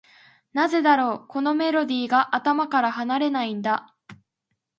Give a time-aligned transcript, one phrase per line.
[0.53, 3.95] なぜだろう、このメロディーが頭から離れないんだ。